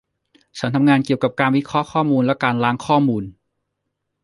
[0.59, 3.23] ฉันทำงานเกี่ยวกับการวิเคราะห์ข้อมูลและการล้างข้อมูล